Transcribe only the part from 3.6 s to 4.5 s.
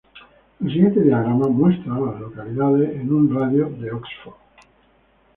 de de Oxford.